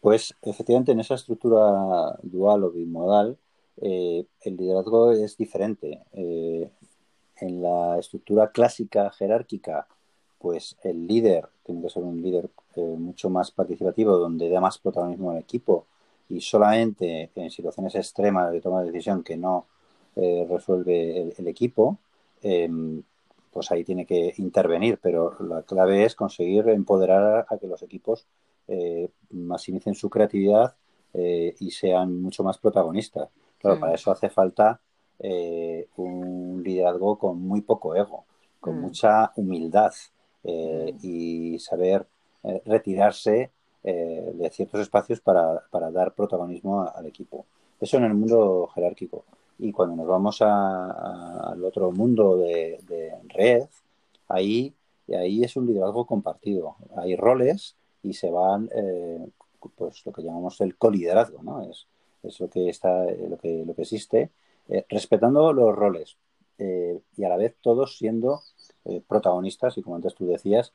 pues 0.00 0.34
efectivamente 0.42 0.90
en 0.90 1.00
esa 1.00 1.14
estructura 1.14 2.16
dual 2.22 2.64
o 2.64 2.70
bimodal 2.72 3.38
eh, 3.80 4.26
el 4.40 4.56
liderazgo 4.56 5.12
es 5.12 5.36
diferente. 5.36 6.00
Eh, 6.12 6.68
en 7.36 7.62
la 7.62 7.98
estructura 7.98 8.50
clásica 8.50 9.10
jerárquica, 9.10 9.86
pues 10.42 10.76
el 10.82 11.06
líder 11.06 11.48
tiene 11.62 11.82
que 11.82 11.88
ser 11.88 12.02
un 12.02 12.20
líder 12.20 12.50
eh, 12.74 12.80
mucho 12.80 13.30
más 13.30 13.52
participativo, 13.52 14.18
donde 14.18 14.50
da 14.50 14.60
más 14.60 14.76
protagonismo 14.76 15.30
al 15.30 15.38
equipo 15.38 15.86
y 16.28 16.40
solamente 16.40 17.30
en 17.36 17.48
situaciones 17.48 17.94
extremas 17.94 18.50
de 18.50 18.60
toma 18.60 18.80
de 18.80 18.90
decisión 18.90 19.22
que 19.22 19.36
no 19.36 19.66
eh, 20.16 20.44
resuelve 20.50 21.32
el, 21.38 21.46
equipo, 21.46 21.98
em, 22.42 23.02
pues 23.52 23.70
ahí 23.70 23.84
tiene 23.84 24.04
que 24.04 24.34
intervenir, 24.38 24.98
pero 25.00 25.36
la 25.44 25.62
clave 25.62 26.04
es 26.04 26.16
conseguir 26.16 26.68
empoderar 26.70 27.46
a, 27.48 27.58
que 27.58 27.68
los 27.68 27.82
equipos 27.82 28.26
eh, 28.66 29.10
maximicen 29.30 29.94
su 29.94 30.10
creatividad 30.10 30.74
y 31.14 31.70
sean 31.70 32.22
mucho 32.22 32.42
más 32.42 32.56
protagonistas. 32.56 33.28
Claro, 33.58 33.78
para 33.78 33.92
eso 33.94 34.10
hace 34.10 34.30
falta 34.30 34.80
un 35.96 36.62
liderazgo 36.64 37.18
con 37.18 37.38
muy 37.38 37.60
poco 37.60 37.94
ego, 37.94 38.24
con 38.60 38.78
mm. 38.78 38.80
mucha 38.80 39.32
humildad 39.36 39.92
mm. 40.44 40.98
y 41.02 41.58
saber 41.58 42.06
retirarse 42.64 43.50
de 43.84 44.50
ciertos 44.52 44.80
espacios 44.80 45.20
para, 45.20 45.62
dar 45.92 46.14
protagonismo 46.14 46.82
al 46.82 47.06
equipo. 47.06 47.46
Eso 47.80 47.96
en 47.96 48.04
el 48.04 48.14
mundo 48.14 48.68
jerárquico. 48.74 49.24
Y 49.58 49.72
cuando 49.72 49.96
nos 49.96 50.06
vamos 50.06 50.42
al 50.42 51.64
otro 51.64 51.92
mundo 51.92 52.36
de, 52.36 52.78
red, 53.28 53.64
ahí, 54.28 54.74
ahí 55.08 55.44
es 55.44 55.56
un 55.56 55.66
liderazgo 55.66 56.04
compartido. 56.04 56.76
Hay 56.96 57.16
roles 57.16 57.76
y 58.02 58.14
se 58.14 58.30
van, 58.30 58.68
eh, 58.74 59.24
pues 59.76 60.04
lo 60.06 60.12
que 60.12 60.22
llamamos 60.22 60.60
el 60.60 60.76
coliderazgo, 60.76 61.42
¿no? 61.42 61.62
Es, 61.68 61.86
es 62.22 62.40
lo 62.40 62.48
que 62.48 62.68
está, 62.68 63.04
lo 63.04 63.36
que, 63.38 63.64
lo 63.64 63.74
que 63.74 63.82
existe, 63.82 64.30
eh, 64.68 64.84
respetando 64.88 65.52
los 65.52 65.74
roles 65.74 66.16
eh, 66.58 67.00
y 67.16 67.24
a 67.24 67.28
la 67.28 67.36
vez 67.36 67.56
todos 67.60 67.98
siendo 67.98 68.42
protagonistas 69.06 69.78
y 69.78 69.82
como 69.82 69.96
antes 69.96 70.14
tú 70.14 70.26
decías, 70.26 70.72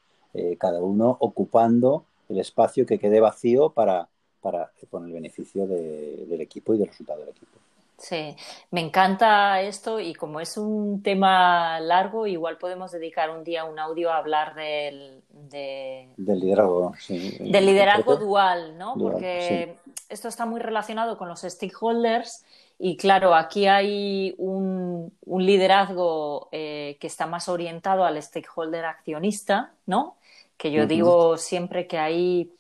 cada 0.58 0.82
uno 0.82 1.18
ocupando 1.20 2.06
el 2.30 2.40
espacio 2.40 2.86
que 2.86 3.00
quede 3.00 3.20
vacío 3.20 3.70
para, 3.70 4.08
para 4.42 4.72
con 4.90 5.06
el 5.06 5.14
beneficio 5.14 5.68
del 5.68 6.42
equipo 6.42 6.74
y 6.74 6.78
del 6.78 6.88
resultado 6.88 7.20
del 7.22 7.30
equipo. 7.30 7.58
Sí, 7.98 8.36
me 8.70 8.82
encanta 8.82 9.60
esto 9.62 10.00
y 10.00 10.14
como 10.14 10.40
es 10.40 10.56
un 10.56 11.02
tema 11.02 11.80
largo, 11.80 12.28
igual 12.28 12.60
podemos 12.60 12.92
dedicar 12.92 13.32
un 13.32 13.44
día 13.44 13.66
un 13.66 13.80
audio 13.80 14.12
a 14.12 14.18
hablar 14.18 14.54
del, 14.54 15.24
del 15.32 16.40
liderazgo, 16.40 16.94
sí. 17.00 17.38
Del 17.40 17.66
liderazgo 17.66 18.18
dual, 18.18 18.78
¿no? 18.78 18.94
Porque 19.00 19.78
esto 20.10 20.28
está 20.28 20.46
muy 20.46 20.60
relacionado 20.60 21.18
con 21.18 21.28
los 21.28 21.42
stakeholders 21.42 22.46
y 22.80 22.96
claro, 22.98 23.34
aquí 23.34 23.68
hay 23.68 24.36
un, 24.38 25.12
liderazgo 25.26 26.50
eh, 26.52 26.98
que 27.00 27.08
está 27.08 27.26
más 27.26 27.50
orientado 27.50 28.06
al 28.06 28.22
stakeholder 28.22 28.86
accionista, 28.86 29.72
¿no? 29.86 30.18
Que 30.58 30.72
yo 30.72 30.86
digo 30.86 31.38
siempre 31.38 31.88
que 31.88 31.98
hay 31.98 32.52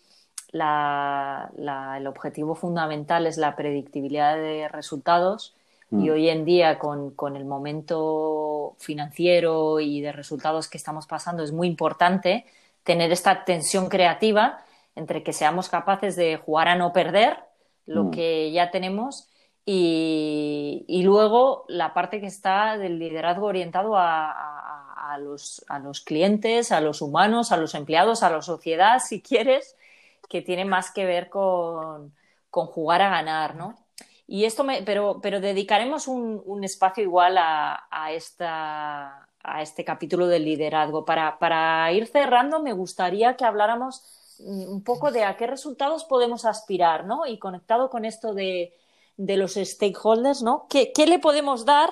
el 0.53 2.07
objetivo 2.07 2.55
fundamental 2.55 3.27
es 3.27 3.37
la 3.37 3.55
predictibilidad 3.55 4.35
de 4.35 4.67
resultados 4.67 5.55
y 5.91 5.95
mm. 5.95 6.09
hoy 6.09 6.29
en 6.29 6.45
día 6.45 6.79
con, 6.79 7.35
el 7.35 7.45
momento 7.45 8.75
financiero 8.79 9.79
y 9.79 10.01
de 10.01 10.11
resultados 10.11 10.67
que 10.67 10.77
estamos 10.77 11.05
pasando 11.05 11.43
es 11.43 11.51
muy 11.51 11.67
importante 11.67 12.45
tener 12.83 13.11
esta 13.11 13.45
tensión 13.45 13.89
creativa 13.89 14.63
entre 14.95 15.21
que 15.21 15.33
seamos 15.33 15.69
capaces 15.69 16.15
de 16.15 16.37
jugar 16.37 16.69
a 16.69 16.75
no 16.75 16.93
perder 16.93 17.37
lo 17.85 18.05
mm. 18.05 18.11
que 18.11 18.51
ya 18.51 18.71
tenemos 18.71 19.27
y, 19.69 21.01
luego 21.03 21.65
la 21.67 21.93
parte 21.93 22.21
que 22.21 22.27
está 22.27 22.77
del 22.77 22.99
liderazgo 22.99 23.47
orientado 23.47 23.97
a, 23.97 25.17
los, 25.19 25.65
a 25.67 25.79
los 25.79 25.99
clientes, 25.99 26.71
a 26.71 26.79
los 26.79 27.01
humanos, 27.01 27.51
a 27.51 27.57
los 27.57 27.75
empleados, 27.75 28.23
a 28.23 28.29
la 28.29 28.41
sociedad, 28.41 28.99
si 28.99 29.21
quieres, 29.21 29.75
que 30.29 30.41
tiene 30.41 30.63
más 30.63 30.91
que 30.91 31.03
ver 31.03 31.29
con, 31.29 32.13
jugar 32.49 33.01
a 33.01 33.09
ganar, 33.09 33.55
¿no? 33.55 33.75
Y 34.25 34.45
esto 34.45 34.63
me, 34.63 34.83
pero, 34.83 35.19
pero 35.21 35.41
dedicaremos 35.41 36.07
un, 36.07 36.63
espacio 36.63 37.03
igual 37.03 37.37
a, 37.37 38.11
esta, 38.11 39.27
a 39.43 39.61
este 39.61 39.83
capítulo 39.83 40.27
del 40.27 40.45
liderazgo. 40.45 41.03
Para, 41.03 41.39
para 41.39 41.91
ir 41.91 42.07
cerrando, 42.07 42.61
me 42.61 42.71
gustaría 42.71 43.35
que 43.35 43.43
habláramos 43.43 44.01
un 44.39 44.81
poco 44.81 45.11
de 45.11 45.25
a 45.25 45.35
qué 45.35 45.45
resultados 45.45 46.05
podemos 46.05 46.45
aspirar, 46.45 47.05
¿no? 47.05 47.25
Y 47.25 47.37
conectado 47.37 47.89
con 47.89 48.05
esto 48.05 48.33
de, 48.33 48.73
los 49.17 49.55
stakeholders, 49.55 50.43
¿no? 50.43 50.67
¿Qué, 50.69 50.91
le 51.07 51.19
podemos 51.19 51.65
dar 51.65 51.89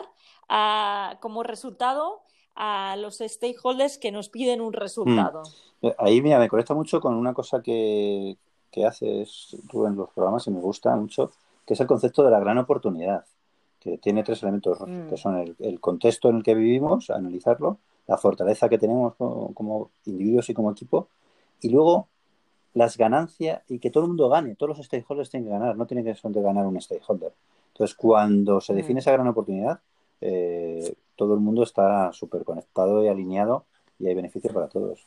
como 1.20 1.44
resultado 1.44 2.22
a 2.56 2.96
los 2.98 3.18
stakeholders 3.18 3.98
que 3.98 4.12
nos 4.12 4.30
piden 4.30 4.62
un 4.62 4.74
resultado. 4.74 5.44
Mm. 5.82 5.88
Ahí 5.98 6.22
mira, 6.22 6.40
me 6.40 6.48
conecta 6.48 6.74
mucho 6.74 7.02
con 7.02 7.14
una 7.16 7.34
cosa 7.34 7.62
que, 7.62 8.38
que 8.72 8.86
haces 8.86 9.56
tú 9.70 9.86
en 9.86 9.96
los 9.96 10.10
programas 10.10 10.48
y 10.48 10.52
me 10.52 10.60
gusta 10.60 10.96
mucho, 10.96 11.32
que 11.66 11.74
es 11.74 11.80
el 11.80 11.88
concepto 11.88 12.24
de 12.24 12.32
la 12.32 12.40
gran 12.40 12.58
oportunidad, 12.58 13.26
que 13.80 13.98
tiene 13.98 14.24
tres 14.24 14.42
elementos, 14.44 14.80
mm. 14.82 15.10
que 15.10 15.18
son 15.18 15.56
el, 15.60 15.80
contexto 15.80 16.30
en 16.30 16.38
el 16.38 16.44
que 16.44 16.56
vivimos, 16.56 17.10
analizarlo, 17.10 17.78
la 18.08 18.18
fortaleza 18.18 18.70
que 18.70 18.78
tenemos 18.78 19.16
como, 19.16 19.92
individuos 20.06 20.50
y 20.50 20.54
como 20.54 20.72
equipo, 20.72 21.08
y 21.62 21.70
luego 21.70 22.08
las 22.76 22.98
ganancias 22.98 23.64
y 23.68 23.80
que 23.80 23.90
todo 23.90 24.04
el 24.04 24.10
mundo 24.10 24.30
gane, 24.30 24.56
todos 24.56 24.78
los 24.78 24.86
stakeholders 24.86 25.30
tienen 25.30 25.48
que 25.48 25.54
ganar, 25.58 25.76
no 25.76 25.88
tiene 25.88 26.04
que 26.04 26.14
ser 26.14 26.32
de 26.32 26.42
ganar 26.42 26.68
un 26.68 26.80
stakeholder. 26.80 27.32
Entonces, 27.74 27.96
cuando 27.96 28.62
se 28.62 28.74
define 28.74 28.96
mm. 28.96 29.00
esa 29.00 29.12
gran 29.14 29.28
oportunidad, 29.28 29.80
eh, 30.22 30.94
todo 31.16 31.34
el 31.34 31.40
mundo 31.40 31.64
está 31.64 32.12
súper 32.14 32.44
conectado 32.44 33.04
y 33.04 33.08
alineado 33.08 33.66
y 33.98 34.08
hay 34.08 34.14
beneficios 34.14 34.54
para 34.54 34.68
todos. 34.68 35.06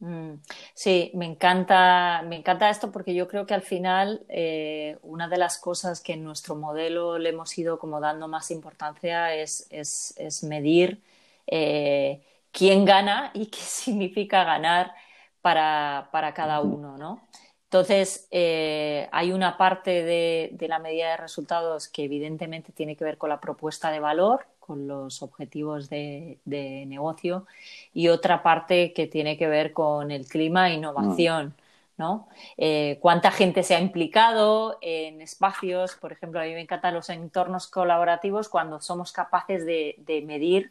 Mm, 0.00 0.34
sí, 0.74 1.10
me 1.14 1.24
encanta, 1.24 2.22
me 2.26 2.36
encanta 2.36 2.70
esto 2.70 2.92
porque 2.92 3.14
yo 3.14 3.26
creo 3.26 3.46
que 3.46 3.54
al 3.54 3.62
final 3.62 4.24
eh, 4.28 4.96
una 5.02 5.28
de 5.28 5.38
las 5.38 5.58
cosas 5.58 6.00
que 6.00 6.12
en 6.12 6.22
nuestro 6.22 6.54
modelo 6.54 7.18
le 7.18 7.30
hemos 7.30 7.56
ido 7.58 7.78
como 7.78 8.00
dando 8.00 8.28
más 8.28 8.50
importancia 8.52 9.34
es, 9.34 9.66
es, 9.70 10.44
medir 10.44 11.02
eh, 11.46 12.22
quién 12.52 12.84
gana 12.84 13.32
y 13.34 13.46
qué 13.46 13.58
significa 13.60 14.44
ganar 14.44 14.92
para, 15.42 16.08
para 16.12 16.34
cada 16.34 16.60
uno, 16.60 16.96
¿no? 16.98 17.20
Entonces, 17.64 18.28
eh, 18.30 19.08
hay 19.12 19.32
una 19.32 19.58
parte 19.58 20.02
de, 20.02 20.50
de, 20.52 20.68
la 20.68 20.78
medida 20.78 21.10
de 21.10 21.16
resultados 21.18 21.88
que 21.88 22.04
evidentemente 22.04 22.72
tiene 22.72 22.96
que 22.96 23.04
ver 23.04 23.18
con 23.18 23.28
la 23.28 23.40
propuesta 23.40 23.90
de 23.90 24.00
valor, 24.00 24.46
con 24.68 24.86
los 24.86 25.22
objetivos 25.22 25.88
de, 25.88 26.38
negocio 26.44 27.46
y 27.94 28.08
otra 28.08 28.42
parte 28.42 28.92
que 28.92 29.06
tiene 29.06 29.38
que 29.38 29.48
ver 29.48 29.72
con 29.72 30.10
el 30.10 30.26
clima 30.26 30.68
e 30.68 30.74
innovación. 30.74 31.54
¿no? 31.96 32.28
Eh, 32.58 32.98
cuánta 33.00 33.30
gente 33.32 33.62
se 33.62 33.74
ha 33.74 33.80
implicado 33.80 34.78
en 34.82 35.22
espacios, 35.22 35.96
por 35.96 36.12
ejemplo, 36.12 36.38
a 36.38 36.44
mí 36.44 36.52
me 36.52 36.60
encantan 36.60 36.94
los 36.94 37.08
entornos 37.08 37.66
colaborativos 37.66 38.48
cuando 38.48 38.80
somos 38.80 39.10
capaces 39.10 39.64
de, 39.64 40.22
medir 40.26 40.70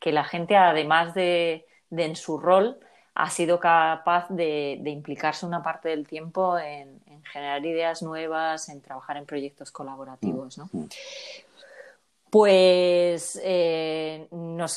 que 0.00 0.10
la 0.10 0.24
gente, 0.24 0.56
además 0.56 1.14
de, 1.14 1.66
en 1.92 2.16
su 2.16 2.38
rol, 2.38 2.78
ha 3.16 3.30
sido 3.30 3.58
capaz 3.58 4.28
de, 4.28 4.80
implicarse 4.84 5.46
una 5.46 5.62
parte 5.62 5.88
del 5.88 6.06
tiempo 6.06 6.58
en, 6.58 7.00
generar 7.32 7.64
ideas 7.64 8.02
nuevas, 8.02 8.68
en 8.68 8.80
trabajar 8.80 9.16
en 9.16 9.24
proyectos 9.24 9.72
colaborativos. 9.72 10.58
¿no? 10.58 10.68
Pues 12.28 13.40
eh, 13.42 14.28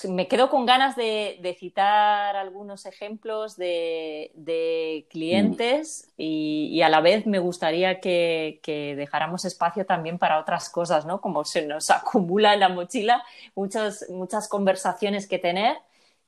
me 0.08 0.28
quedo 0.30 0.50
con 0.50 0.66
ganas 0.66 0.96
de, 0.96 1.58
citar 1.60 2.38
algunos 2.38 2.86
ejemplos 2.86 3.58
de, 3.58 5.06
clientes 5.10 6.10
y, 6.16 6.82
a 6.82 6.88
la 6.88 7.02
vez 7.02 7.28
me 7.28 7.40
gustaría 7.40 8.00
que, 8.00 8.62
dejáramos 8.96 9.44
espacio 9.44 9.86
también 9.86 10.18
para 10.18 10.40
otras 10.40 10.70
cosas, 10.70 11.06
¿no? 11.06 11.20
Como 11.20 11.44
se 11.44 11.66
nos 11.66 11.90
acumula 11.90 12.54
en 12.54 12.62
la 12.62 12.70
mochila 12.70 13.22
muchas, 13.54 14.06
muchas 14.10 14.48
conversaciones 14.48 15.28
que 15.28 15.40
tener 15.40 15.76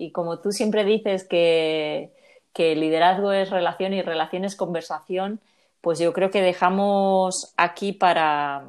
y 0.02 0.12
como 0.12 0.40
tú 0.40 0.52
siempre 0.52 0.84
dices 0.84 1.24
que, 1.24 2.12
que 2.54 2.76
liderazgo 2.76 3.32
es 3.32 3.50
relación 3.50 3.94
y 3.94 4.02
relación 4.02 4.46
es 4.46 4.56
conversación, 4.56 5.40
pues 5.82 6.00
yo 6.00 6.14
creo 6.14 6.32
que 6.32 6.42
dejamos 6.42 7.54
aquí 7.58 7.92
para 7.92 8.66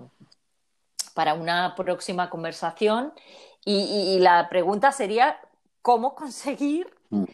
para 1.14 1.34
una 1.34 1.74
próxima 1.74 2.30
conversación. 2.30 3.12
Y, 3.64 4.18
la 4.18 4.48
pregunta 4.48 4.90
sería, 4.90 5.38
¿cómo 5.82 6.16
conseguir 6.16 6.88
mm. 7.10 7.24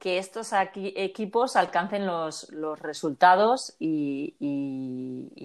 que 0.00 0.18
estos 0.18 0.50
equipos 0.74 1.54
alcancen 1.54 2.06
los, 2.06 2.48
resultados 2.80 3.76
y, 3.78 4.34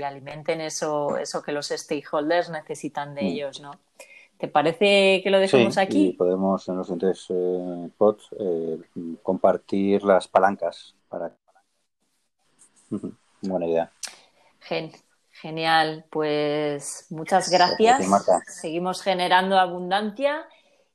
alimenten 0.03 0.61
eso, 0.61 1.17
eso 1.17 1.43
que 1.43 1.51
los 1.51 1.67
stakeholders 1.67 2.49
necesitan 2.49 3.13
de 3.13 3.21
mm. 3.21 3.25
ellos, 3.25 3.61
¿no? 3.61 3.71
¿Te 4.41 4.47
parece 4.47 5.21
que 5.23 5.29
lo 5.29 5.37
dejemos 5.37 5.77
aquí? 5.77 6.07
Y 6.07 6.13
podemos 6.13 6.67
en 6.67 6.77
los 6.77 6.87
siguientes 6.87 7.27
eh, 7.29 7.89
pods 7.95 8.27
eh, 8.39 8.79
compartir 9.21 10.03
las 10.03 10.27
palancas 10.27 10.95
para. 11.07 11.31
Buena 13.43 13.67
idea. 13.67 13.91
Gen 14.61 14.91
Genial, 15.29 16.05
pues 16.09 17.05
muchas 17.11 17.51
gracias. 17.51 18.03
Seguimos 18.47 19.03
generando 19.03 19.59
abundancia 19.59 20.47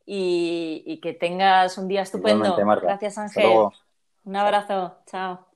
y, 0.04 0.98
que 1.00 1.12
tengas 1.12 1.78
un 1.78 1.86
día 1.86 2.02
estupendo. 2.02 2.56
Gracias, 2.56 3.16
Ángel. 3.16 3.68
Un 4.24 4.36
abrazo. 4.36 4.96
Chao. 5.06 5.46